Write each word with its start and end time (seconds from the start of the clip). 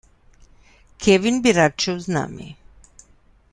Kevin 1.03 1.37
bi 1.43 1.51
rad 1.59 1.73
šel 1.85 1.97
z 2.07 2.17
nami. 2.19 2.49